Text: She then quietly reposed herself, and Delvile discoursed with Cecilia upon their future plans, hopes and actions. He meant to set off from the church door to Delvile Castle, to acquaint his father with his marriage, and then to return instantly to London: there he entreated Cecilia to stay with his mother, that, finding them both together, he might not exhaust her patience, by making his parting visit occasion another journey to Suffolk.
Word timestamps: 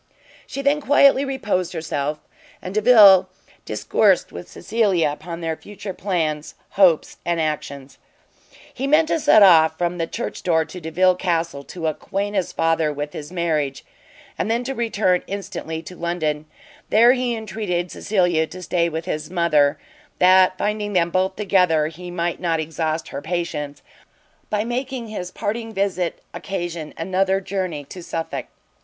She 0.47 0.63
then 0.63 0.81
quietly 0.81 1.23
reposed 1.23 1.73
herself, 1.73 2.17
and 2.59 2.73
Delvile 2.73 3.29
discoursed 3.65 4.31
with 4.31 4.49
Cecilia 4.49 5.11
upon 5.11 5.41
their 5.41 5.55
future 5.55 5.93
plans, 5.93 6.55
hopes 6.71 7.17
and 7.23 7.39
actions. 7.39 7.99
He 8.73 8.87
meant 8.87 9.09
to 9.09 9.19
set 9.19 9.43
off 9.43 9.77
from 9.77 9.99
the 9.99 10.07
church 10.07 10.41
door 10.41 10.65
to 10.65 10.81
Delvile 10.81 11.13
Castle, 11.13 11.63
to 11.65 11.85
acquaint 11.85 12.35
his 12.35 12.51
father 12.51 12.91
with 12.91 13.13
his 13.13 13.31
marriage, 13.31 13.85
and 14.39 14.49
then 14.49 14.63
to 14.63 14.73
return 14.73 15.21
instantly 15.27 15.83
to 15.83 15.95
London: 15.95 16.47
there 16.89 17.13
he 17.13 17.35
entreated 17.35 17.91
Cecilia 17.91 18.47
to 18.47 18.63
stay 18.63 18.89
with 18.89 19.05
his 19.05 19.29
mother, 19.29 19.77
that, 20.17 20.57
finding 20.57 20.93
them 20.93 21.11
both 21.11 21.35
together, 21.35 21.89
he 21.89 22.09
might 22.09 22.39
not 22.39 22.59
exhaust 22.59 23.09
her 23.09 23.21
patience, 23.21 23.83
by 24.49 24.63
making 24.63 25.09
his 25.09 25.29
parting 25.29 25.71
visit 25.71 26.23
occasion 26.33 26.91
another 26.97 27.39
journey 27.39 27.83
to 27.85 28.01
Suffolk. 28.01 28.47